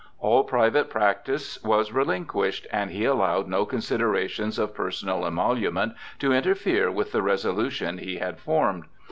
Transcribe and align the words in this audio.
All 0.17 0.43
private 0.43 0.89
practice 0.89 1.63
was 1.63 1.91
relin 1.91 2.25
quished, 2.25 2.65
and 2.71 2.89
he 2.89 3.05
allowed 3.05 3.47
no 3.47 3.67
considerations 3.67 4.57
of 4.57 4.73
personal 4.73 5.27
emolument 5.27 5.93
to 6.17 6.33
interfere 6.33 6.89
with 6.89 7.11
the 7.11 7.21
resolution 7.21 7.99
he 7.99 8.17
had 8.17 8.39
formed. 8.39 8.85